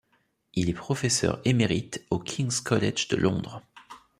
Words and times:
Il 0.55 0.67
est 0.67 0.73
professeur 0.73 1.39
émérite 1.45 2.03
au 2.09 2.17
King's 2.17 2.59
College 2.59 3.07
de 3.09 3.17
Londres. 3.17 3.61